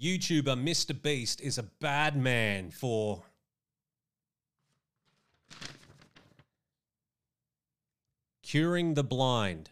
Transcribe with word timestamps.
YouTuber 0.00 0.56
Mr. 0.56 1.00
Beast 1.00 1.42
is 1.42 1.58
a 1.58 1.62
bad 1.62 2.16
man 2.16 2.70
for 2.70 3.22
curing 8.42 8.94
the 8.94 9.04
blind. 9.04 9.68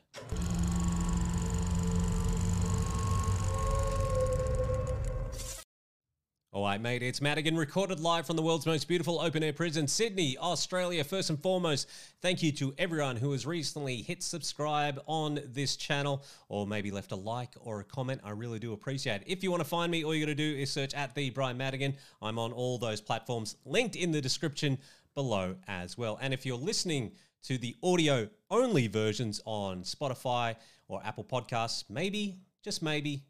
All 6.50 6.64
right, 6.64 6.80
mate, 6.80 7.02
it's 7.02 7.20
Madigan, 7.20 7.58
recorded 7.58 8.00
live 8.00 8.26
from 8.26 8.36
the 8.36 8.42
world's 8.42 8.64
most 8.64 8.88
beautiful 8.88 9.20
open 9.20 9.42
air 9.42 9.52
prison, 9.52 9.86
Sydney, 9.86 10.38
Australia. 10.38 11.04
First 11.04 11.28
and 11.28 11.38
foremost, 11.38 11.86
thank 12.22 12.42
you 12.42 12.52
to 12.52 12.74
everyone 12.78 13.16
who 13.16 13.32
has 13.32 13.44
recently 13.44 13.96
hit 13.96 14.22
subscribe 14.22 14.98
on 15.06 15.40
this 15.44 15.76
channel 15.76 16.24
or 16.48 16.66
maybe 16.66 16.90
left 16.90 17.12
a 17.12 17.16
like 17.16 17.50
or 17.60 17.80
a 17.80 17.84
comment. 17.84 18.22
I 18.24 18.30
really 18.30 18.58
do 18.58 18.72
appreciate 18.72 19.20
it. 19.20 19.24
If 19.26 19.42
you 19.42 19.50
want 19.50 19.62
to 19.62 19.68
find 19.68 19.92
me, 19.92 20.04
all 20.04 20.14
you 20.14 20.24
got 20.24 20.30
to 20.30 20.34
do 20.34 20.56
is 20.56 20.70
search 20.70 20.94
at 20.94 21.14
the 21.14 21.28
Bryan 21.28 21.58
Madigan. 21.58 21.94
I'm 22.22 22.38
on 22.38 22.52
all 22.52 22.78
those 22.78 23.02
platforms, 23.02 23.56
linked 23.66 23.94
in 23.94 24.10
the 24.10 24.22
description 24.22 24.78
below 25.14 25.54
as 25.68 25.98
well. 25.98 26.18
And 26.22 26.32
if 26.32 26.46
you're 26.46 26.56
listening 26.56 27.12
to 27.42 27.58
the 27.58 27.76
audio 27.82 28.26
only 28.50 28.86
versions 28.86 29.38
on 29.44 29.82
Spotify 29.82 30.56
or 30.88 31.02
Apple 31.04 31.24
Podcasts, 31.24 31.84
maybe, 31.90 32.38
just 32.64 32.82
maybe, 32.82 33.22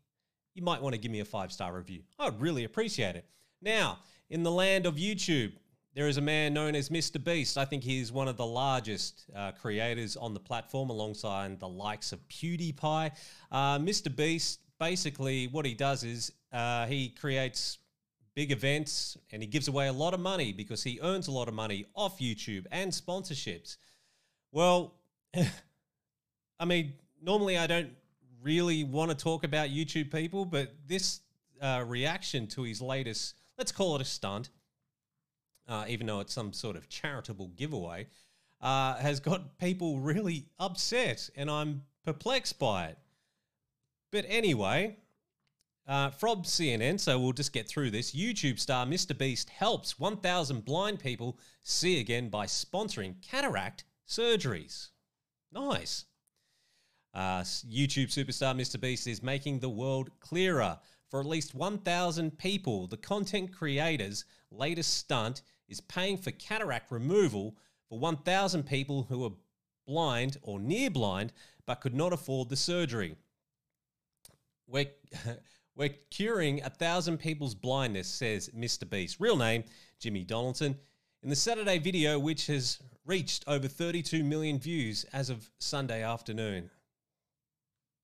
you 0.58 0.64
might 0.64 0.82
want 0.82 0.92
to 0.92 1.00
give 1.00 1.12
me 1.12 1.20
a 1.20 1.24
five 1.24 1.52
star 1.52 1.72
review. 1.72 2.02
I'd 2.18 2.40
really 2.40 2.64
appreciate 2.64 3.14
it. 3.14 3.24
Now, 3.62 4.00
in 4.28 4.42
the 4.42 4.50
land 4.50 4.86
of 4.86 4.96
YouTube, 4.96 5.52
there 5.94 6.08
is 6.08 6.16
a 6.16 6.20
man 6.20 6.52
known 6.52 6.74
as 6.74 6.88
Mr. 6.88 7.22
Beast. 7.22 7.56
I 7.56 7.64
think 7.64 7.84
he's 7.84 8.10
one 8.10 8.26
of 8.26 8.36
the 8.36 8.44
largest 8.44 9.26
uh, 9.36 9.52
creators 9.52 10.16
on 10.16 10.34
the 10.34 10.40
platform 10.40 10.90
alongside 10.90 11.60
the 11.60 11.68
likes 11.68 12.12
of 12.12 12.18
PewDiePie. 12.28 13.12
Uh, 13.52 13.78
Mr. 13.78 14.14
Beast, 14.14 14.58
basically, 14.80 15.46
what 15.46 15.64
he 15.64 15.74
does 15.74 16.02
is 16.02 16.32
uh, 16.52 16.86
he 16.86 17.10
creates 17.10 17.78
big 18.34 18.50
events 18.50 19.16
and 19.30 19.40
he 19.40 19.46
gives 19.46 19.68
away 19.68 19.86
a 19.86 19.92
lot 19.92 20.12
of 20.12 20.18
money 20.18 20.52
because 20.52 20.82
he 20.82 20.98
earns 21.02 21.28
a 21.28 21.32
lot 21.32 21.46
of 21.46 21.54
money 21.54 21.86
off 21.94 22.18
YouTube 22.18 22.66
and 22.72 22.90
sponsorships. 22.90 23.76
Well, 24.50 24.94
I 26.58 26.64
mean, 26.64 26.94
normally 27.22 27.56
I 27.58 27.68
don't 27.68 27.90
really 28.42 28.84
want 28.84 29.10
to 29.10 29.16
talk 29.16 29.44
about 29.44 29.68
YouTube 29.70 30.12
people, 30.12 30.44
but 30.44 30.74
this 30.86 31.20
uh, 31.60 31.84
reaction 31.86 32.46
to 32.48 32.62
his 32.62 32.80
latest, 32.80 33.34
let's 33.56 33.72
call 33.72 33.96
it 33.96 34.02
a 34.02 34.04
stunt, 34.04 34.50
uh, 35.68 35.84
even 35.88 36.06
though 36.06 36.20
it's 36.20 36.32
some 36.32 36.52
sort 36.52 36.76
of 36.76 36.88
charitable 36.88 37.48
giveaway, 37.56 38.06
uh, 38.60 38.96
has 38.96 39.20
got 39.20 39.58
people 39.58 39.98
really 39.98 40.46
upset, 40.58 41.30
and 41.36 41.50
I'm 41.50 41.82
perplexed 42.04 42.58
by 42.58 42.86
it. 42.86 42.98
But 44.10 44.24
anyway, 44.28 44.96
uh, 45.86 46.10
from 46.10 46.42
CNN, 46.42 47.00
so 47.00 47.18
we'll 47.18 47.32
just 47.32 47.52
get 47.52 47.68
through 47.68 47.90
this. 47.90 48.14
YouTube 48.14 48.58
star 48.58 48.86
Mr. 48.86 49.16
Beast 49.16 49.50
helps 49.50 49.98
1,000 49.98 50.64
blind 50.64 51.00
people 51.00 51.38
see 51.62 52.00
again 52.00 52.28
by 52.28 52.46
sponsoring 52.46 53.14
cataract 53.22 53.84
surgeries. 54.06 54.88
Nice. 55.52 56.04
Uh, 57.14 57.40
YouTube 57.40 58.08
superstar 58.08 58.54
Mr. 58.54 58.80
Beast 58.80 59.06
is 59.06 59.22
making 59.22 59.58
the 59.58 59.68
world 59.68 60.10
clearer 60.20 60.78
for 61.08 61.20
at 61.20 61.26
least 61.26 61.54
1,000 61.54 62.36
people. 62.38 62.86
The 62.86 62.96
content 62.96 63.52
creator's 63.52 64.24
latest 64.50 64.94
stunt 64.94 65.42
is 65.68 65.80
paying 65.80 66.18
for 66.18 66.30
cataract 66.32 66.90
removal 66.90 67.56
for 67.88 67.98
1,000 67.98 68.64
people 68.64 69.04
who 69.08 69.24
are 69.24 69.32
blind 69.86 70.36
or 70.42 70.60
near 70.60 70.90
blind 70.90 71.32
but 71.66 71.80
could 71.80 71.94
not 71.94 72.12
afford 72.12 72.48
the 72.48 72.56
surgery. 72.56 73.16
We're, 74.66 74.90
we're 75.76 75.94
curing 76.10 76.62
a 76.62 76.70
thousand 76.70 77.18
people's 77.18 77.54
blindness, 77.54 78.08
says 78.08 78.50
Mr. 78.56 78.88
Beast. 78.88 79.16
Real 79.18 79.36
name, 79.36 79.64
Jimmy 79.98 80.24
Donaldson. 80.24 80.76
In 81.22 81.30
the 81.30 81.36
Saturday 81.36 81.78
video, 81.78 82.18
which 82.18 82.46
has 82.46 82.78
reached 83.06 83.44
over 83.46 83.66
32 83.66 84.22
million 84.22 84.58
views 84.58 85.04
as 85.12 85.30
of 85.30 85.50
Sunday 85.58 86.02
afternoon 86.02 86.70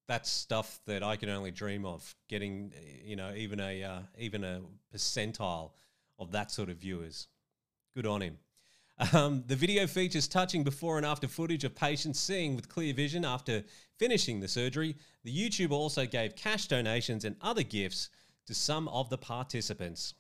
that's 0.07 0.31
stuff 0.31 0.81
that 0.87 1.03
I 1.03 1.17
can 1.17 1.29
only 1.29 1.51
dream 1.51 1.85
of 1.85 2.15
getting, 2.29 2.73
you 3.05 3.17
know, 3.17 3.33
even 3.35 3.61
a 3.61 3.83
uh, 3.83 3.99
even 4.19 4.45
a 4.45 4.61
percentile 4.95 5.73
of 6.19 6.33
that 6.33 6.51
sort 6.51 6.69
of 6.69 6.77
viewers. 6.77 7.29
Good 7.95 8.07
on 8.07 8.21
him. 8.21 8.39
Um, 9.13 9.43
the 9.47 9.57
video 9.57 9.89
features 9.89 10.29
touching 10.29 10.63
before 10.63 10.99
and 10.99 11.07
after 11.07 11.27
footage 11.27 11.65
of 11.65 11.75
patients 11.75 12.21
seeing 12.21 12.55
with 12.55 12.69
clear 12.69 12.95
vision 12.95 13.25
after 13.25 13.65
finishing 13.99 14.39
the 14.39 14.47
surgery. 14.47 14.97
The 15.25 15.37
YouTuber 15.37 15.73
also 15.73 16.07
gave 16.07 16.37
cash 16.37 16.69
donations 16.69 17.25
and 17.25 17.35
other 17.41 17.65
gifts 17.65 18.11
to 18.47 18.55
some 18.55 18.87
of 18.89 19.11
the 19.11 19.19
participants. 19.19 20.15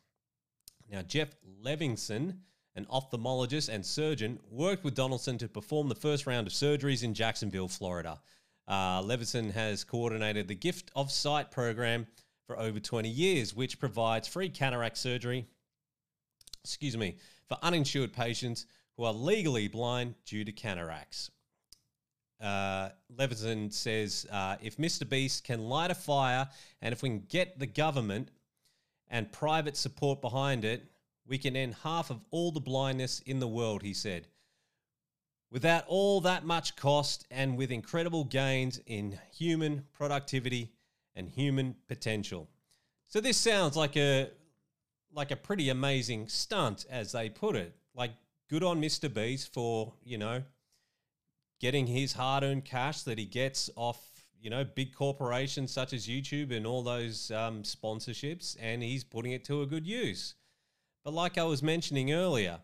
Now, 0.91 1.03
Jeff 1.03 1.29
Levenson, 1.63 2.39
an 2.75 2.87
ophthalmologist 2.87 3.69
and 3.69 3.87
surgeon, 3.87 4.41
worked 4.51 4.83
with 4.83 4.95
Donaldson 4.95 5.39
to 5.39 5.49
perform 5.49 5.89
the 5.89 5.95
first 5.95 6.27
round 6.27 6.49
of 6.49 6.53
surgeries 6.53 7.05
in 7.05 7.15
Jacksonville, 7.15 7.69
Florida. 7.69 8.21
Uh, 8.67 9.03
has 9.53 9.85
coordinated 9.85 10.49
the 10.49 10.55
Gift 10.55 10.91
of 10.97 11.11
Sight 11.11 11.51
program 11.51 12.07
for 12.47 12.59
over 12.59 12.81
20 12.81 13.09
years, 13.09 13.55
which 13.55 13.79
provides 13.79 14.29
free 14.29 14.49
cataract 14.49 14.97
surgery, 14.97 15.47
excuse 16.63 16.97
me, 16.97 17.17
for 17.49 17.59
uninsured 17.63 18.13
patients 18.13 18.67
who 18.97 19.05
are 19.05 19.13
legally 19.13 19.69
blind 19.69 20.15
due 20.25 20.45
to 20.45 20.53
cataracts. 20.53 21.31
Uh, 22.41 22.91
says 23.71 24.27
uh, 24.31 24.57
if 24.61 24.77
Mr. 24.77 25.09
Beast 25.09 25.45
can 25.45 25.61
light 25.61 25.91
a 25.91 25.95
fire 25.95 26.49
and 26.83 26.93
if 26.93 27.03
we 27.03 27.09
can 27.09 27.25
get 27.29 27.59
the 27.59 27.67
government 27.67 28.31
and 29.09 29.31
private 29.33 29.77
support 29.77 30.21
behind 30.21 30.65
it, 30.65 30.85
we 31.27 31.39
can 31.39 31.57
end 31.57 31.75
half 31.83 32.11
of 32.11 32.21
all 32.31 32.51
the 32.51 32.61
blindness 32.61 33.21
in 33.21 33.41
the 33.41 33.49
world, 33.49 33.83
he 33.83 33.95
said 33.95 34.27
without 35.55 35.85
all 35.87 36.21
that 36.21 36.45
much 36.45 36.75
cost 36.75 37.29
and 37.31 37.57
with 37.57 37.71
incredible 37.71 38.25
gains 38.25 38.81
in 38.87 39.17
human 39.33 39.85
productivity 39.93 40.73
and 41.15 41.31
human 41.31 41.77
potential. 41.87 42.49
So 43.07 43.21
this 43.21 43.37
sounds 43.37 43.77
like 43.77 43.97
a 43.97 44.31
like 45.13 45.31
a 45.31 45.37
pretty 45.37 45.69
amazing 45.69 46.27
stunt 46.27 46.87
as 46.91 47.13
they 47.13 47.31
put 47.31 47.55
it. 47.55 47.73
Like 47.95 48.11
good 48.51 48.65
on 48.65 48.83
Mr. 48.83 49.13
Beast 49.13 49.55
for, 49.55 49.95
you 50.03 50.19
know, 50.19 50.43
getting 51.61 51.87
his 51.87 52.15
hard-earned 52.15 52.65
cash 52.65 53.03
that 53.03 53.17
he 53.17 53.25
gets 53.25 53.71
off, 53.77 54.25
you 54.41 54.51
know, 54.51 54.65
big 54.65 54.93
corporations 54.93 55.71
such 55.71 55.93
as 55.93 56.09
YouTube 56.09 56.51
and 56.51 56.67
all 56.67 56.83
those 56.83 57.31
um, 57.31 57.63
sponsorships 57.63 58.57
and 58.61 58.83
he's 58.83 59.05
putting 59.05 59.31
it 59.31 59.45
to 59.45 59.63
a 59.63 59.67
good 59.67 59.87
use. 59.87 60.35
But 61.05 61.15
like 61.15 61.39
I 61.39 61.45
was 61.45 61.63
mentioning 61.63 62.13
earlier, 62.13 62.59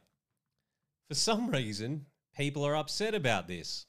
for 1.07 1.15
some 1.15 1.51
reason, 1.51 2.07
people 2.36 2.64
are 2.64 2.76
upset 2.76 3.14
about 3.14 3.48
this. 3.48 3.86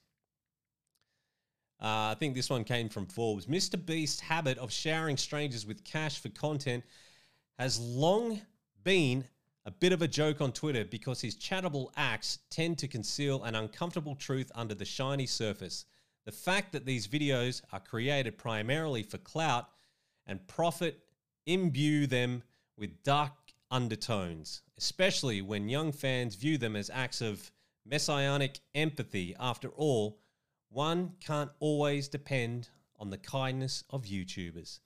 Uh, 1.81 2.13
I 2.13 2.15
think 2.19 2.35
this 2.35 2.49
one 2.49 2.63
came 2.63 2.89
from 2.89 3.07
Forbes. 3.07 3.47
Mr. 3.47 3.83
Beast's 3.83 4.19
habit 4.19 4.57
of 4.59 4.71
showering 4.71 5.17
strangers 5.17 5.65
with 5.65 5.83
cash 5.83 6.19
for 6.19 6.29
content 6.29 6.83
has 7.57 7.79
long 7.79 8.39
been 8.83 9.25
a 9.65 9.71
bit 9.71 9.91
of 9.91 10.01
a 10.01 10.07
joke 10.07 10.41
on 10.41 10.51
Twitter 10.51 10.85
because 10.85 11.21
his 11.21 11.35
chattable 11.35 11.89
acts 11.95 12.39
tend 12.49 12.77
to 12.79 12.87
conceal 12.87 13.43
an 13.43 13.55
uncomfortable 13.55 14.15
truth 14.15 14.51
under 14.55 14.75
the 14.75 14.85
shiny 14.85 15.25
surface. 15.25 15.85
The 16.25 16.31
fact 16.31 16.71
that 16.73 16.85
these 16.85 17.07
videos 17.07 17.61
are 17.71 17.79
created 17.79 18.37
primarily 18.37 19.03
for 19.03 19.17
clout 19.17 19.69
and 20.27 20.45
profit 20.47 20.99
imbue 21.45 22.05
them 22.05 22.43
with 22.77 23.03
dark 23.03 23.33
undertones, 23.71 24.61
especially 24.77 25.41
when 25.41 25.69
young 25.69 25.91
fans 25.91 26.35
view 26.35 26.57
them 26.57 26.75
as 26.75 26.89
acts 26.91 27.21
of 27.21 27.51
messianic 27.85 28.59
empathy. 28.75 29.35
After 29.39 29.69
all, 29.69 30.19
one 30.69 31.13
can't 31.19 31.51
always 31.59 32.07
depend 32.07 32.69
on 32.99 33.09
the 33.09 33.17
kindness 33.17 33.83
of 33.89 34.03
YouTubers. 34.03 34.79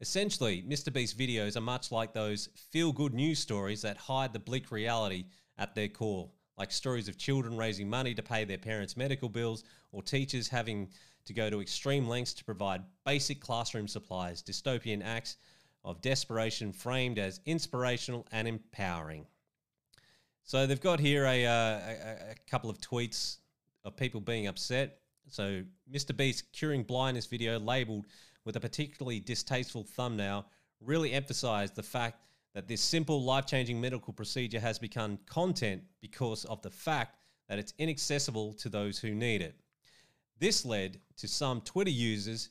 Essentially, 0.00 0.62
Mr. 0.62 0.92
Beast's 0.92 1.18
videos 1.18 1.56
are 1.56 1.60
much 1.60 1.90
like 1.90 2.12
those 2.12 2.48
feel 2.54 2.92
good 2.92 3.14
news 3.14 3.38
stories 3.38 3.82
that 3.82 3.96
hide 3.96 4.32
the 4.32 4.38
bleak 4.38 4.70
reality 4.70 5.24
at 5.58 5.74
their 5.74 5.88
core, 5.88 6.30
like 6.56 6.70
stories 6.70 7.08
of 7.08 7.18
children 7.18 7.56
raising 7.56 7.90
money 7.90 8.14
to 8.14 8.22
pay 8.22 8.44
their 8.44 8.58
parents' 8.58 8.96
medical 8.96 9.28
bills 9.28 9.64
or 9.92 10.02
teachers 10.02 10.48
having 10.48 10.88
to 11.24 11.32
go 11.32 11.50
to 11.50 11.60
extreme 11.60 12.08
lengths 12.08 12.32
to 12.34 12.44
provide 12.44 12.82
basic 13.04 13.40
classroom 13.40 13.88
supplies, 13.88 14.42
dystopian 14.42 15.04
acts 15.04 15.36
of 15.84 16.00
desperation 16.00 16.72
framed 16.72 17.18
as 17.18 17.40
inspirational 17.44 18.26
and 18.32 18.48
empowering. 18.48 19.26
So 20.48 20.66
they've 20.66 20.80
got 20.80 20.98
here 20.98 21.26
a, 21.26 21.44
uh, 21.44 21.50
a, 21.50 22.30
a 22.30 22.34
couple 22.50 22.70
of 22.70 22.78
tweets 22.80 23.36
of 23.84 23.94
people 23.98 24.18
being 24.18 24.46
upset. 24.46 25.00
So 25.28 25.62
Mr. 25.92 26.16
Beast 26.16 26.50
curing 26.54 26.84
blindness 26.84 27.26
video 27.26 27.58
labeled 27.58 28.06
with 28.46 28.56
a 28.56 28.60
particularly 28.60 29.20
distasteful 29.20 29.84
thumbnail 29.84 30.46
really 30.80 31.12
emphasized 31.12 31.76
the 31.76 31.82
fact 31.82 32.22
that 32.54 32.66
this 32.66 32.80
simple 32.80 33.22
life-changing 33.24 33.78
medical 33.78 34.10
procedure 34.14 34.58
has 34.58 34.78
become 34.78 35.18
content 35.26 35.82
because 36.00 36.46
of 36.46 36.62
the 36.62 36.70
fact 36.70 37.18
that 37.50 37.58
it's 37.58 37.74
inaccessible 37.76 38.54
to 38.54 38.70
those 38.70 38.98
who 38.98 39.14
need 39.14 39.42
it. 39.42 39.54
This 40.38 40.64
led 40.64 40.98
to 41.18 41.28
some 41.28 41.60
Twitter 41.60 41.90
users 41.90 42.48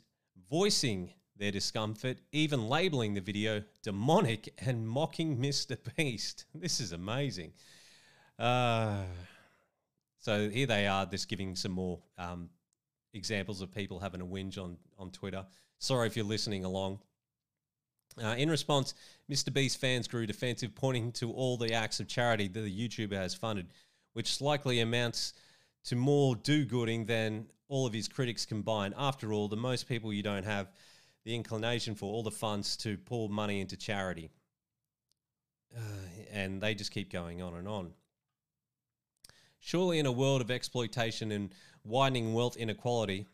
voicing 0.51 1.11
their 1.35 1.51
discomfort, 1.51 2.19
even 2.31 2.69
labeling 2.69 3.15
the 3.15 3.21
video 3.21 3.63
demonic 3.81 4.53
and 4.59 4.87
mocking 4.87 5.35
Mr. 5.39 5.75
Beast. 5.95 6.45
This 6.53 6.79
is 6.79 6.91
amazing. 6.91 7.53
Uh, 8.39 9.03
so 10.19 10.49
here 10.49 10.67
they 10.67 10.87
are, 10.87 11.05
just 11.05 11.29
giving 11.29 11.55
some 11.55 11.71
more 11.71 11.99
um, 12.17 12.49
examples 13.13 13.61
of 13.61 13.73
people 13.73 13.99
having 13.99 14.21
a 14.21 14.25
whinge 14.25 14.57
on, 14.57 14.77
on 14.97 15.11
Twitter. 15.11 15.45
Sorry 15.79 16.07
if 16.07 16.15
you're 16.15 16.25
listening 16.25 16.65
along. 16.65 16.99
Uh, 18.21 18.35
in 18.37 18.49
response, 18.49 18.93
Mr. 19.31 19.53
Beast 19.53 19.79
fans 19.79 20.07
grew 20.07 20.25
defensive, 20.25 20.73
pointing 20.73 21.11
to 21.13 21.31
all 21.31 21.57
the 21.57 21.73
acts 21.73 21.99
of 21.99 22.07
charity 22.07 22.47
that 22.47 22.61
the 22.61 22.87
YouTuber 22.87 23.13
has 23.13 23.35
funded, 23.35 23.67
which 24.13 24.41
likely 24.41 24.79
amounts 24.79 25.33
to 25.85 25.95
more 25.95 26.35
do 26.35 26.65
gooding 26.65 27.05
than 27.05 27.45
all 27.69 27.85
of 27.85 27.93
his 27.93 28.07
critics 28.07 28.45
combined. 28.45 28.93
After 28.97 29.33
all, 29.33 29.47
the 29.47 29.55
most 29.55 29.87
people 29.87 30.11
you 30.11 30.23
don't 30.23 30.45
have 30.45 30.71
the 31.25 31.35
inclination 31.35 31.93
for 31.93 32.11
all 32.11 32.23
the 32.23 32.31
funds 32.31 32.77
to 32.77 32.97
pour 32.97 33.29
money 33.29 33.61
into 33.61 33.77
charity. 33.77 34.31
Uh, 35.75 35.79
and 36.31 36.61
they 36.61 36.73
just 36.73 36.91
keep 36.91 37.11
going 37.11 37.41
on 37.41 37.53
and 37.53 37.67
on. 37.67 37.91
Surely, 39.59 39.99
in 39.99 40.05
a 40.05 40.11
world 40.11 40.41
of 40.41 40.51
exploitation 40.51 41.31
and 41.31 41.49
widening 41.83 42.33
wealth 42.33 42.57
inequality, 42.57 43.25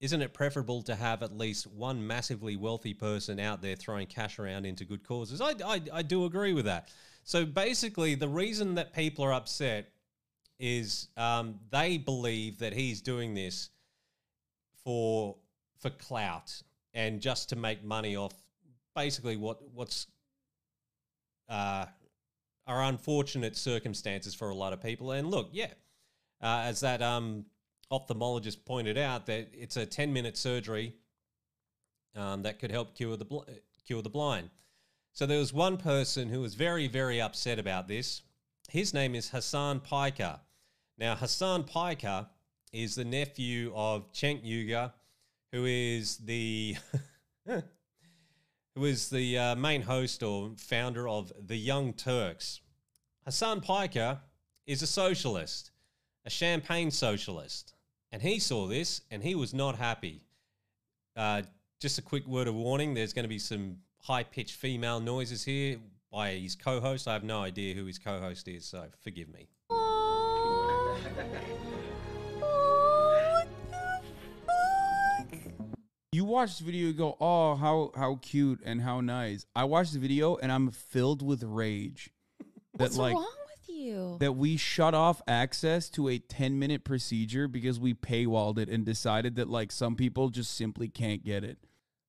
isn't 0.00 0.22
it 0.22 0.32
preferable 0.32 0.82
to 0.82 0.94
have 0.94 1.22
at 1.22 1.36
least 1.36 1.66
one 1.66 2.06
massively 2.06 2.56
wealthy 2.56 2.94
person 2.94 3.40
out 3.40 3.60
there 3.60 3.74
throwing 3.74 4.06
cash 4.06 4.38
around 4.38 4.64
into 4.64 4.84
good 4.84 5.02
causes? 5.06 5.40
I, 5.40 5.54
I, 5.64 5.80
I 5.92 6.02
do 6.02 6.24
agree 6.24 6.52
with 6.52 6.66
that. 6.66 6.88
So 7.24 7.44
basically, 7.44 8.14
the 8.14 8.28
reason 8.28 8.76
that 8.76 8.94
people 8.94 9.24
are 9.24 9.32
upset 9.32 9.90
is 10.58 11.08
um, 11.16 11.58
they 11.70 11.98
believe 11.98 12.58
that 12.58 12.72
he's 12.72 13.00
doing 13.00 13.34
this 13.34 13.70
for 14.84 15.36
for 15.78 15.90
clout 15.90 16.62
and 16.94 17.20
just 17.20 17.50
to 17.50 17.56
make 17.56 17.84
money 17.84 18.16
off 18.16 18.32
basically 18.96 19.36
what 19.36 19.58
what's 19.74 20.06
uh, 21.48 21.86
are 22.68 22.84
unfortunate 22.84 23.56
circumstances 23.56 24.34
for 24.34 24.50
a 24.50 24.54
lot 24.54 24.72
of 24.72 24.82
people. 24.82 25.12
And 25.12 25.30
look, 25.30 25.48
yeah, 25.52 25.72
uh, 26.42 26.62
as 26.64 26.80
that 26.80 27.02
um, 27.02 27.46
ophthalmologist 27.90 28.64
pointed 28.66 28.98
out, 28.98 29.26
that 29.26 29.48
it's 29.52 29.76
a 29.76 29.86
ten 29.86 30.12
minute 30.12 30.36
surgery 30.36 30.94
um, 32.14 32.42
that 32.42 32.58
could 32.58 32.70
help 32.70 32.94
cure 32.94 33.16
the 33.16 33.24
bl- 33.24 33.48
cure 33.86 34.02
the 34.02 34.10
blind. 34.10 34.50
So 35.12 35.26
there 35.26 35.38
was 35.38 35.52
one 35.52 35.78
person 35.78 36.28
who 36.28 36.40
was 36.40 36.54
very 36.54 36.86
very 36.86 37.20
upset 37.20 37.58
about 37.58 37.88
this. 37.88 38.22
His 38.68 38.92
name 38.92 39.14
is 39.14 39.30
Hasan 39.30 39.80
Piker. 39.80 40.38
Now 40.98 41.16
Hasan 41.16 41.64
Piker 41.64 42.26
is 42.72 42.94
the 42.94 43.04
nephew 43.04 43.72
of 43.74 44.12
Cenk 44.12 44.44
Uygur, 44.44 44.92
who 45.52 45.64
is 45.64 46.18
the 46.18 46.76
who 48.78 48.84
is 48.84 49.10
the 49.10 49.36
uh, 49.36 49.56
main 49.56 49.82
host 49.82 50.22
or 50.22 50.52
founder 50.56 51.08
of 51.08 51.32
the 51.48 51.56
Young 51.56 51.92
Turks. 51.92 52.60
Hasan 53.24 53.60
Piker 53.60 54.20
is 54.66 54.82
a 54.82 54.86
socialist, 54.86 55.72
a 56.24 56.30
champagne 56.30 56.92
socialist, 56.92 57.74
and 58.12 58.22
he 58.22 58.38
saw 58.38 58.68
this 58.68 59.00
and 59.10 59.20
he 59.20 59.34
was 59.34 59.52
not 59.52 59.76
happy. 59.76 60.22
Uh, 61.16 61.42
just 61.80 61.98
a 61.98 62.02
quick 62.02 62.24
word 62.28 62.46
of 62.46 62.54
warning: 62.54 62.94
there's 62.94 63.12
going 63.12 63.24
to 63.24 63.28
be 63.28 63.40
some 63.40 63.78
high-pitched 64.02 64.54
female 64.54 65.00
noises 65.00 65.42
here 65.42 65.78
by 66.12 66.30
his 66.34 66.54
co-host. 66.54 67.08
I 67.08 67.14
have 67.14 67.24
no 67.24 67.42
idea 67.42 67.74
who 67.74 67.84
his 67.84 67.98
co-host 67.98 68.46
is, 68.46 68.64
so 68.64 68.84
forgive 69.02 69.28
me. 69.28 69.48
You 76.10 76.24
watch 76.24 76.58
the 76.58 76.64
video, 76.64 76.86
you 76.86 76.94
go, 76.94 77.16
"Oh, 77.20 77.54
how 77.54 77.92
how 77.94 78.16
cute 78.22 78.60
and 78.64 78.80
how 78.80 79.02
nice." 79.02 79.44
I 79.54 79.64
watched 79.64 79.92
the 79.92 79.98
video 79.98 80.36
and 80.36 80.50
I'm 80.50 80.70
filled 80.70 81.22
with 81.22 81.42
rage. 81.42 82.10
That 82.74 82.92
What's 82.92 82.96
wrong 82.98 83.14
with 83.14 83.76
you? 83.76 84.16
that 84.20 84.36
we 84.36 84.56
shut 84.56 84.94
off 84.94 85.20
access 85.26 85.88
to 85.90 86.08
a 86.08 86.18
10 86.20 86.60
minute 86.60 86.84
procedure 86.84 87.48
because 87.48 87.80
we 87.80 87.92
paywalled 87.92 88.56
it 88.56 88.68
and 88.68 88.84
decided 88.86 89.34
that 89.34 89.48
like 89.48 89.72
some 89.72 89.96
people 89.96 90.28
just 90.28 90.56
simply 90.56 90.88
can't 90.88 91.24
get 91.24 91.42
it. 91.42 91.58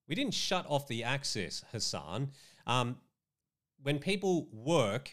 We 0.06 0.14
didn't 0.14 0.34
shut 0.34 0.64
off 0.68 0.86
the 0.86 1.02
access, 1.02 1.64
Hasan. 1.72 2.30
Um, 2.68 2.98
when 3.82 3.98
people 3.98 4.48
work, 4.52 5.10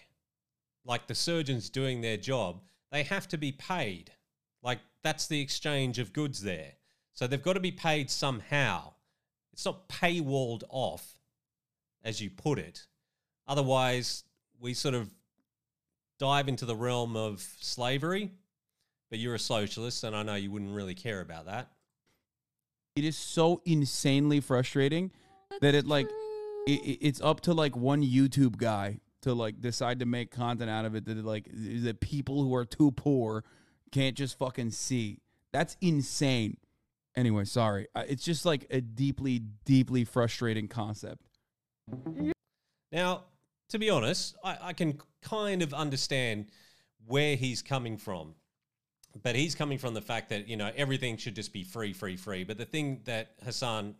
like 0.85 1.07
the 1.07 1.15
surgeons 1.15 1.71
doing 1.71 2.01
their 2.01 2.17
job, 2.17 2.61
they 2.91 3.01
have 3.03 3.27
to 3.29 3.37
be 3.37 3.51
paid. 3.51 4.11
Like 4.61 4.79
that's 5.01 5.25
the 5.25 5.41
exchange 5.41 5.97
of 5.97 6.13
goods 6.13 6.41
there. 6.41 6.73
So 7.17 7.25
they've 7.25 7.41
got 7.41 7.53
to 7.53 7.59
be 7.59 7.71
paid 7.71 8.11
somehow. 8.11 8.93
It's 9.51 9.65
not 9.65 9.89
paywalled 9.89 10.61
off, 10.69 11.15
as 12.03 12.21
you 12.21 12.29
put 12.29 12.59
it. 12.59 12.85
Otherwise, 13.47 14.23
we 14.59 14.75
sort 14.75 14.93
of 14.93 15.09
dive 16.19 16.47
into 16.47 16.65
the 16.65 16.75
realm 16.75 17.15
of 17.15 17.41
slavery. 17.59 18.29
But 19.09 19.17
you're 19.17 19.33
a 19.33 19.39
socialist, 19.39 20.03
and 20.03 20.15
I 20.15 20.21
know 20.21 20.35
you 20.35 20.51
wouldn't 20.51 20.75
really 20.75 20.93
care 20.93 21.21
about 21.21 21.45
that. 21.47 21.71
It 22.95 23.03
is 23.03 23.17
so 23.17 23.61
insanely 23.65 24.39
frustrating 24.39 25.11
that 25.61 25.73
it 25.73 25.87
like 25.87 26.07
it, 26.67 26.71
it- 26.83 26.99
it's 27.01 27.21
up 27.21 27.41
to 27.41 27.53
like 27.53 27.75
one 27.75 28.03
YouTube 28.03 28.57
guy 28.57 28.99
to 29.21 29.33
like 29.33 29.59
decide 29.59 29.99
to 30.01 30.05
make 30.05 30.29
content 30.29 30.69
out 30.69 30.85
of 30.85 30.93
it 30.93 31.05
that 31.05 31.17
like 31.25 31.49
that 31.53 31.99
people 31.99 32.43
who 32.43 32.53
are 32.53 32.65
too 32.65 32.91
poor 32.91 33.43
can't 33.91 34.15
just 34.15 34.37
fucking 34.37 34.69
see. 34.71 35.19
That's 35.51 35.77
insane. 35.81 36.57
Anyway, 37.17 37.43
sorry. 37.45 37.87
It's 37.95 38.23
just 38.23 38.45
like 38.45 38.67
a 38.69 38.79
deeply 38.79 39.41
deeply 39.65 40.05
frustrating 40.05 40.67
concept. 40.67 41.27
Now, 42.91 43.23
to 43.69 43.79
be 43.79 43.89
honest, 43.89 44.35
I, 44.43 44.57
I 44.61 44.73
can 44.73 44.99
kind 45.23 45.63
of 45.63 45.73
understand 45.73 46.45
where 47.07 47.35
he's 47.35 47.63
coming 47.63 47.97
from. 47.97 48.35
But 49.23 49.35
he's 49.35 49.55
coming 49.55 49.79
from 49.79 49.95
the 49.95 50.01
fact 50.01 50.29
that, 50.29 50.47
you 50.47 50.57
know, 50.57 50.69
everything 50.75 51.17
should 51.17 51.35
just 51.35 51.51
be 51.51 51.63
free, 51.63 51.91
free, 51.91 52.17
free. 52.17 52.43
But 52.43 52.59
the 52.59 52.65
thing 52.65 53.01
that 53.05 53.31
Hasan, 53.43 53.95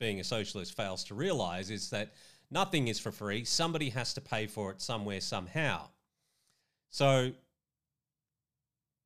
being 0.00 0.20
a 0.20 0.24
socialist, 0.24 0.74
fails 0.74 1.04
to 1.04 1.14
realize 1.14 1.68
is 1.68 1.90
that 1.90 2.14
nothing 2.50 2.88
is 2.88 2.98
for 2.98 3.12
free. 3.12 3.44
Somebody 3.44 3.90
has 3.90 4.14
to 4.14 4.22
pay 4.22 4.46
for 4.46 4.70
it 4.70 4.80
somewhere, 4.80 5.20
somehow. 5.20 5.88
So, 6.88 7.32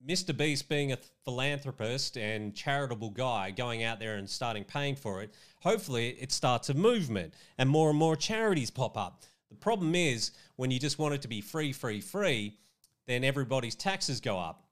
Mr. 0.06 0.36
Beast, 0.36 0.68
being 0.68 0.92
a 0.92 0.98
philanthropist 1.24 2.16
and 2.16 2.54
charitable 2.54 3.10
guy, 3.10 3.52
going 3.52 3.84
out 3.84 4.00
there 4.00 4.16
and 4.16 4.28
starting 4.28 4.64
paying 4.64 4.96
for 4.96 5.22
it, 5.22 5.32
hopefully 5.60 6.10
it 6.20 6.32
starts 6.32 6.68
a 6.68 6.74
movement 6.74 7.34
and 7.56 7.70
more 7.70 7.90
and 7.90 7.98
more 7.98 8.16
charities 8.16 8.70
pop 8.70 8.96
up. 8.96 9.22
The 9.48 9.56
problem 9.56 9.94
is 9.94 10.32
when 10.56 10.70
you 10.72 10.80
just 10.80 10.98
want 10.98 11.14
it 11.14 11.22
to 11.22 11.28
be 11.28 11.40
free, 11.40 11.72
free, 11.72 12.00
free, 12.00 12.58
then 13.06 13.22
everybody's 13.22 13.76
taxes 13.76 14.20
go 14.20 14.38
up. 14.38 14.64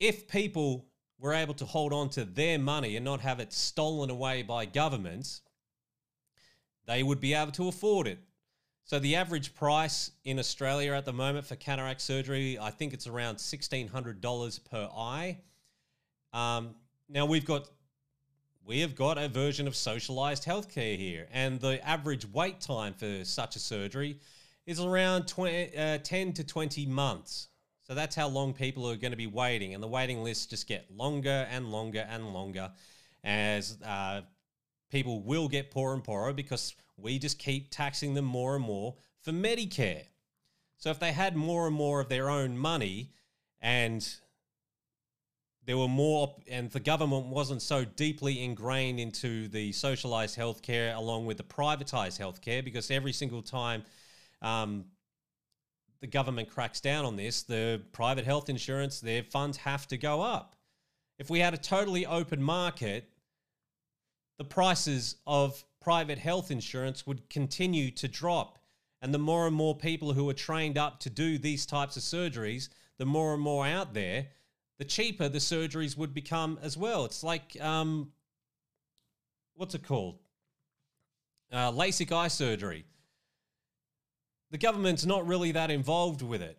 If 0.00 0.26
people 0.26 0.86
were 1.20 1.34
able 1.34 1.54
to 1.54 1.64
hold 1.64 1.92
on 1.92 2.08
to 2.10 2.24
their 2.24 2.58
money 2.58 2.96
and 2.96 3.04
not 3.04 3.20
have 3.20 3.38
it 3.38 3.52
stolen 3.52 4.10
away 4.10 4.42
by 4.42 4.66
governments, 4.66 5.42
they 6.86 7.02
would 7.02 7.20
be 7.20 7.34
able 7.34 7.52
to 7.52 7.68
afford 7.68 8.08
it. 8.08 8.18
So 8.86 8.98
the 8.98 9.16
average 9.16 9.54
price 9.54 10.10
in 10.24 10.38
Australia 10.38 10.92
at 10.92 11.06
the 11.06 11.12
moment 11.12 11.46
for 11.46 11.56
cataract 11.56 12.02
surgery, 12.02 12.58
I 12.58 12.70
think 12.70 12.92
it's 12.92 13.06
around 13.06 13.38
sixteen 13.38 13.88
hundred 13.88 14.20
dollars 14.20 14.58
per 14.58 14.90
eye. 14.94 15.38
Um, 16.34 16.74
now 17.08 17.24
we've 17.24 17.46
got 17.46 17.66
we 18.66 18.80
have 18.80 18.94
got 18.94 19.16
a 19.16 19.28
version 19.28 19.66
of 19.66 19.74
socialized 19.74 20.44
healthcare 20.44 20.98
here, 20.98 21.28
and 21.32 21.58
the 21.60 21.86
average 21.86 22.26
wait 22.30 22.60
time 22.60 22.92
for 22.92 23.24
such 23.24 23.56
a 23.56 23.58
surgery 23.58 24.20
is 24.66 24.80
around 24.80 25.28
20, 25.28 25.76
uh, 25.76 25.98
10 25.98 26.32
to 26.32 26.44
20 26.44 26.86
months. 26.86 27.48
So 27.82 27.94
that's 27.94 28.16
how 28.16 28.28
long 28.28 28.54
people 28.54 28.88
are 28.88 28.96
going 28.96 29.10
to 29.10 29.16
be 29.16 29.26
waiting, 29.26 29.74
and 29.74 29.82
the 29.82 29.88
waiting 29.88 30.22
lists 30.22 30.46
just 30.46 30.66
get 30.66 30.90
longer 30.90 31.46
and 31.50 31.70
longer 31.70 32.06
and 32.08 32.32
longer 32.32 32.70
as 33.22 33.78
uh, 33.82 34.22
people 34.94 35.20
will 35.22 35.48
get 35.48 35.72
poorer 35.72 35.92
and 35.92 36.04
poorer 36.04 36.32
because 36.32 36.76
we 36.96 37.18
just 37.18 37.36
keep 37.36 37.68
taxing 37.68 38.14
them 38.14 38.24
more 38.24 38.54
and 38.54 38.64
more 38.64 38.94
for 39.22 39.32
Medicare. 39.32 40.04
So 40.76 40.90
if 40.90 41.00
they 41.00 41.10
had 41.10 41.34
more 41.34 41.66
and 41.66 41.74
more 41.74 41.98
of 41.98 42.08
their 42.08 42.30
own 42.30 42.56
money 42.56 43.10
and 43.60 44.08
there 45.66 45.76
were 45.76 45.88
more 45.88 46.36
and 46.48 46.70
the 46.70 46.78
government 46.78 47.26
wasn't 47.26 47.60
so 47.60 47.84
deeply 47.84 48.44
ingrained 48.44 49.00
into 49.00 49.48
the 49.48 49.72
socialized 49.72 50.38
healthcare 50.38 50.94
along 50.94 51.26
with 51.26 51.38
the 51.38 51.42
privatized 51.42 52.20
healthcare 52.20 52.64
because 52.64 52.88
every 52.88 53.12
single 53.12 53.42
time 53.42 53.82
um, 54.42 54.84
the 56.00 56.06
government 56.06 56.48
cracks 56.48 56.80
down 56.80 57.04
on 57.04 57.16
this 57.16 57.42
the 57.42 57.82
private 57.90 58.24
health 58.24 58.48
insurance 58.48 59.00
their 59.00 59.24
funds 59.24 59.56
have 59.56 59.88
to 59.88 59.96
go 59.96 60.20
up 60.20 60.54
if 61.18 61.30
we 61.30 61.40
had 61.40 61.54
a 61.54 61.58
totally 61.58 62.04
open 62.04 62.42
market 62.42 63.08
the 64.38 64.44
prices 64.44 65.16
of 65.26 65.64
private 65.80 66.18
health 66.18 66.50
insurance 66.50 67.06
would 67.06 67.28
continue 67.28 67.90
to 67.92 68.08
drop. 68.08 68.58
And 69.02 69.12
the 69.12 69.18
more 69.18 69.46
and 69.46 69.54
more 69.54 69.76
people 69.76 70.12
who 70.12 70.28
are 70.30 70.34
trained 70.34 70.78
up 70.78 71.00
to 71.00 71.10
do 71.10 71.36
these 71.36 71.66
types 71.66 71.96
of 71.96 72.02
surgeries, 72.02 72.70
the 72.96 73.04
more 73.04 73.34
and 73.34 73.42
more 73.42 73.66
out 73.66 73.92
there, 73.92 74.28
the 74.78 74.84
cheaper 74.84 75.28
the 75.28 75.38
surgeries 75.38 75.96
would 75.96 76.14
become 76.14 76.58
as 76.62 76.76
well. 76.76 77.04
It's 77.04 77.22
like, 77.22 77.60
um, 77.60 78.12
what's 79.54 79.74
it 79.74 79.82
called? 79.82 80.18
uh, 81.54 81.70
LASIK 81.70 82.12
eye 82.12 82.28
surgery. 82.28 82.84
The 84.50 84.58
government's 84.58 85.06
not 85.06 85.26
really 85.26 85.52
that 85.52 85.70
involved 85.70 86.22
with 86.22 86.42
it. 86.42 86.58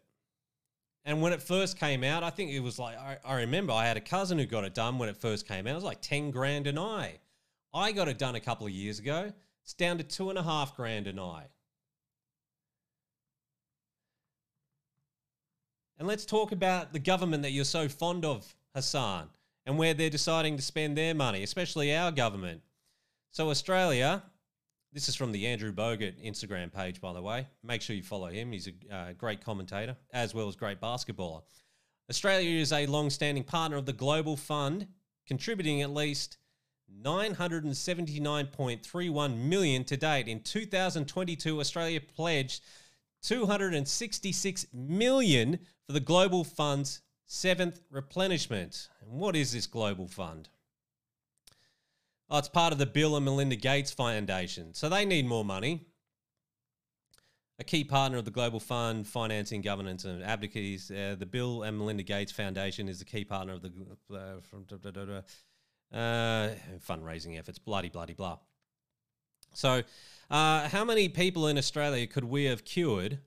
And 1.04 1.22
when 1.22 1.34
it 1.34 1.42
first 1.42 1.78
came 1.78 2.04
out, 2.04 2.24
I 2.24 2.32
think 2.32 2.52
it 2.52 2.62
was 2.62 2.80
like, 2.80 2.98
I, 2.98 3.18
I 3.24 3.36
remember 3.42 3.74
I 3.74 3.86
had 3.86 3.98
a 3.98 4.02
cousin 4.02 4.40
who 4.40 4.46
got 4.46 4.64
it 4.64 4.74
done 4.74 4.98
when 4.98 5.08
it 5.08 5.18
first 5.18 5.48
came 5.48 5.68
out. 5.68 5.72
It 5.72 5.76
was 5.76 5.84
like 5.84 6.02
10 6.02 6.32
grand 6.32 6.66
an 6.66 6.80
eye. 6.80 7.20
I 7.76 7.92
got 7.92 8.08
it 8.08 8.18
done 8.18 8.36
a 8.36 8.40
couple 8.40 8.66
of 8.66 8.72
years 8.72 9.00
ago. 9.00 9.34
It's 9.62 9.74
down 9.74 9.98
to 9.98 10.04
two 10.04 10.30
and 10.30 10.40
a 10.40 10.44
half 10.44 10.78
grand 10.78 11.08
an 11.08 11.20
eye. 11.20 11.48
And 16.00 16.08
let's 16.08 16.26
talk 16.26 16.54
about 16.54 16.94
the 16.94 17.00
government 17.00 17.44
that 17.44 17.52
you're 17.52 17.66
so 17.66 17.90
fond 17.90 18.24
of, 18.24 18.56
Hasan, 18.74 19.28
and 19.66 19.78
where 19.78 19.94
they're 19.94 20.10
deciding 20.10 20.56
to 20.56 20.62
spend 20.62 20.98
their 20.98 21.14
money, 21.14 21.44
especially 21.44 21.94
our 21.94 22.12
government. 22.12 22.62
So, 23.32 23.50
Australia, 23.50 24.24
this 24.94 25.10
is 25.10 25.16
from 25.16 25.34
the 25.34 25.46
Andrew 25.48 25.74
Bogut 25.74 26.26
Instagram 26.26 26.72
page, 26.74 27.02
by 27.02 27.12
the 27.12 27.22
way. 27.22 27.48
Make 27.62 27.82
sure 27.82 27.96
you 27.96 28.04
follow 28.04 28.28
him. 28.28 28.54
He's 28.54 28.70
a 28.70 28.96
uh, 28.96 29.14
great 29.14 29.44
commentator 29.44 29.98
as 30.14 30.34
well 30.34 30.48
as 30.48 30.56
great 30.56 30.80
basketballer. 30.80 31.42
Australia 32.10 32.58
is 32.58 32.72
a 32.72 32.86
long 32.86 33.10
standing 33.10 33.44
partner 33.44 33.76
of 33.76 33.86
the 33.86 33.94
Global 33.94 34.38
Fund, 34.38 34.88
contributing 35.28 35.82
at 35.82 35.90
least 35.90 36.38
979.31 37.04 39.38
million 39.38 39.84
to 39.84 39.98
date. 39.98 40.28
In 40.28 40.42
2022, 40.42 41.60
Australia 41.60 42.02
pledged 42.02 42.64
266 43.22 44.66
million 44.74 45.60
for 45.86 45.94
the 45.94 46.00
Global 46.00 46.44
Fund's 46.44 47.02
seventh 47.28 47.82
replenishment. 47.90 48.90
And 49.02 49.20
what 49.20 49.36
is 49.36 49.54
this 49.54 49.68
Global 49.68 50.08
Fund? 50.08 50.50
Oh, 52.30 52.40
it's 52.40 52.50
part 52.50 52.74
of 52.74 52.80
the 52.80 52.86
Bill 52.86 53.16
and 53.16 53.26
Melinda 53.26 53.56
Gates 53.56 53.92
Foundation. 53.92 54.74
So 54.74 54.90
they 54.90 55.06
need 55.06 55.28
more 55.28 55.46
money. 55.46 55.86
A 57.58 57.64
key 57.64 57.84
partner 57.84 58.18
of 58.18 58.26
the 58.26 58.32
Global 58.32 58.60
Fund, 58.60 59.08
financing, 59.08 59.62
governance, 59.62 60.04
and 60.04 60.24
advocacy. 60.24 60.80
Uh, 60.94 61.16
the 61.16 61.26
Bill 61.26 61.64
and 61.64 61.78
Melinda 61.78 62.04
Gates 62.04 62.32
Foundation 62.32 62.90
is 62.90 63.00
the 63.00 63.06
key 63.06 63.24
partner 63.24 63.54
of 63.54 63.62
the 63.62 63.72
uh, 64.14 64.42
from, 64.42 64.66
uh, 65.94 66.50
fundraising 66.88 67.38
efforts. 67.38 67.60
Bloody, 67.60 67.90
bloody, 67.90 68.14
blah. 68.14 68.38
So, 69.54 69.84
uh, 70.30 70.68
how 70.70 70.84
many 70.84 71.10
people 71.10 71.48
in 71.48 71.58
Australia 71.58 72.08
could 72.08 72.26
we 72.26 72.46
have 72.46 72.66
cured 72.66 73.20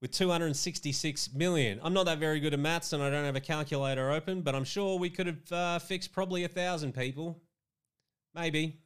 with 0.00 0.12
266 0.12 1.34
million. 1.34 1.78
I'm 1.82 1.92
not 1.92 2.06
that 2.06 2.18
very 2.18 2.40
good 2.40 2.54
at 2.54 2.60
maths 2.60 2.92
and 2.92 3.02
I 3.02 3.10
don't 3.10 3.24
have 3.24 3.36
a 3.36 3.40
calculator 3.40 4.10
open, 4.10 4.40
but 4.40 4.54
I'm 4.54 4.64
sure 4.64 4.98
we 4.98 5.10
could 5.10 5.26
have 5.26 5.52
uh, 5.52 5.78
fixed 5.78 6.12
probably 6.12 6.44
a 6.44 6.48
thousand 6.48 6.94
people. 6.94 7.40
Maybe. 8.34 8.78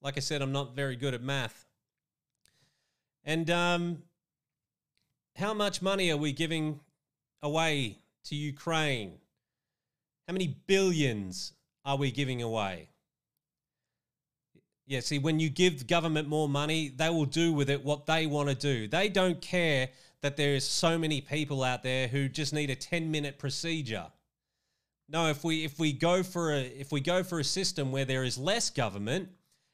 Like 0.00 0.16
I 0.16 0.20
said, 0.20 0.42
I'm 0.42 0.52
not 0.52 0.76
very 0.76 0.96
good 0.96 1.12
at 1.12 1.22
math. 1.22 1.66
And 3.24 3.50
um, 3.50 4.02
how 5.36 5.52
much 5.52 5.82
money 5.82 6.10
are 6.10 6.16
we 6.16 6.32
giving 6.32 6.80
away 7.42 7.98
to 8.24 8.34
Ukraine? 8.34 9.18
How 10.26 10.32
many 10.32 10.56
billions 10.66 11.52
are 11.84 11.96
we 11.96 12.10
giving 12.10 12.42
away? 12.42 12.90
Yeah, 14.86 15.00
see, 15.00 15.18
when 15.18 15.38
you 15.38 15.50
give 15.50 15.86
government 15.86 16.28
more 16.28 16.48
money, 16.48 16.88
they 16.88 17.08
will 17.08 17.24
do 17.24 17.52
with 17.52 17.70
it 17.70 17.84
what 17.84 18.06
they 18.06 18.26
want 18.26 18.48
to 18.48 18.54
do. 18.54 18.88
They 18.88 19.08
don't 19.08 19.40
care 19.40 19.90
that 20.20 20.36
there's 20.36 20.66
so 20.66 20.98
many 20.98 21.20
people 21.20 21.62
out 21.62 21.82
there 21.82 22.08
who 22.08 22.28
just 22.28 22.52
need 22.52 22.70
a 22.70 22.74
10 22.74 23.10
minute 23.10 23.38
procedure. 23.38 24.06
No, 25.08 25.28
if 25.28 25.42
we 25.42 25.64
if 25.64 25.78
we 25.78 25.92
go 25.92 26.22
for 26.22 26.52
a 26.52 26.60
if 26.60 26.92
we 26.92 27.00
go 27.00 27.22
for 27.22 27.40
a 27.40 27.44
system 27.44 27.90
where 27.90 28.04
there 28.04 28.22
is 28.22 28.38
less 28.38 28.70
government 28.70 29.28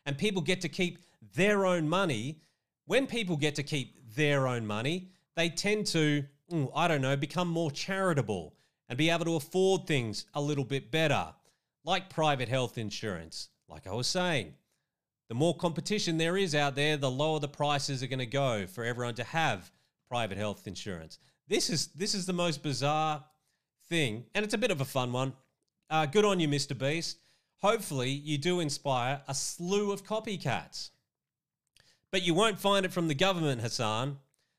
and 0.07 0.17
people 0.17 0.41
get 0.41 0.63
to 0.63 0.69
keep 0.69 0.99
their 1.35 1.67
own 1.67 1.89
money, 1.89 2.41
when 2.87 3.07
people 3.07 3.37
get 3.37 3.55
to 3.57 3.63
keep 3.63 4.15
their 4.15 4.47
own 4.47 4.67
money, 4.67 5.11
they 5.35 5.51
tend 5.51 5.87
to 5.89 6.25
mm, 6.51 6.71
I 6.75 6.89
don't 6.89 7.03
know, 7.03 7.17
become 7.17 7.49
more 7.49 7.71
charitable 7.71 8.55
and 8.89 8.97
be 8.97 9.11
able 9.11 9.25
to 9.25 9.35
afford 9.37 9.87
things 9.87 10.27
a 10.35 10.41
little 10.41 10.65
bit 10.65 10.91
better, 10.91 11.29
like 11.87 12.11
private 12.11 12.49
health 12.49 12.77
insurance. 12.77 13.49
Like 13.69 13.87
I 13.87 13.95
was 13.95 14.09
saying, 14.09 14.55
the 15.29 15.35
more 15.35 15.57
competition 15.57 16.19
there 16.19 16.37
is 16.37 16.55
out 16.55 16.75
there, 16.75 16.97
the 16.97 17.11
lower 17.11 17.41
the 17.41 17.49
prices 17.49 18.03
are 18.03 18.09
going 18.09 18.19
to 18.19 18.27
go 18.27 18.67
for 18.67 18.85
everyone 18.85 19.15
to 19.15 19.25
have 19.25 19.71
private 20.09 20.37
health 20.37 20.67
insurance. 20.67 21.19
This 21.49 21.71
is 21.71 21.89
this 21.89 22.15
is 22.15 22.27
the 22.27 22.33
most 22.33 22.63
bizarre 22.63 23.25
thing, 23.89 24.25
and 24.35 24.45
it's 24.45 24.55
a 24.55 24.59
bit 24.59 24.71
of 24.71 24.81
a 24.81 24.85
fun 24.85 25.13
one. 25.13 25.33
Uh, 25.89 26.07
good 26.07 26.25
on 26.25 26.41
you, 26.41 26.49
Mr. 26.49 26.77
Beast. 26.77 27.19
Hopefully, 27.63 28.11
you 28.11 28.37
do 28.37 28.61
inspire 28.61 29.23
a 29.29 29.35
slew 29.35 29.93
of 29.93 30.05
copycats. 30.05 30.91
But 32.13 32.23
you 32.23 32.35
won't 32.35 32.59
find 32.59 32.85
it 32.85 32.93
from 32.93 33.09
the 33.09 33.15
government, 33.15 33.63
Hasan. 33.63 34.19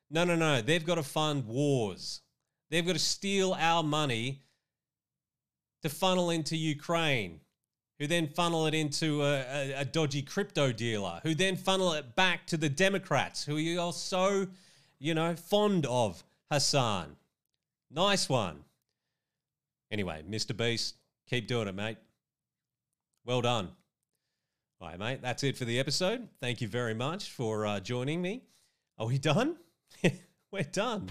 No, 0.09 0.23
no, 0.23 0.35
no. 0.35 0.61
They've 0.61 0.85
got 0.85 0.95
to 0.95 1.03
fund 1.03 1.45
wars. 1.45 2.21
They've 2.69 2.85
got 2.85 2.93
to 2.93 2.99
steal 2.99 3.53
our 3.53 3.83
money 3.83 4.43
to 5.81 5.89
funnel 5.89 6.29
into 6.29 6.55
Ukraine, 6.55 7.39
who 7.99 8.07
then 8.07 8.27
funnel 8.27 8.65
it 8.67 8.73
into 8.73 9.23
a, 9.23 9.41
a, 9.41 9.73
a 9.81 9.85
dodgy 9.85 10.21
crypto 10.21 10.71
dealer, 10.71 11.19
who 11.23 11.35
then 11.35 11.55
funnel 11.55 11.93
it 11.93 12.15
back 12.15 12.47
to 12.47 12.57
the 12.57 12.69
Democrats, 12.69 13.43
who 13.43 13.57
you 13.57 13.79
are 13.81 13.93
so 13.93 14.47
you 14.99 15.13
know, 15.13 15.35
fond 15.35 15.85
of 15.85 16.23
Hasan. 16.49 17.15
Nice 17.91 18.27
one. 18.27 18.63
Anyway, 19.91 20.23
Mr. 20.29 20.55
Beast, 20.55 20.95
keep 21.29 21.47
doing 21.47 21.67
it, 21.67 21.75
mate. 21.75 21.97
Well 23.25 23.41
done. 23.41 23.69
All 24.79 24.89
right, 24.89 24.99
mate, 24.99 25.19
that's 25.21 25.43
it 25.43 25.57
for 25.57 25.65
the 25.65 25.79
episode. 25.79 26.27
Thank 26.39 26.61
you 26.61 26.67
very 26.67 26.93
much 26.93 27.31
for 27.31 27.65
uh, 27.65 27.79
joining 27.79 28.21
me. 28.21 28.43
Are 28.97 29.07
we 29.07 29.17
done? 29.17 29.57
We're 30.51 30.63
done. 30.63 31.09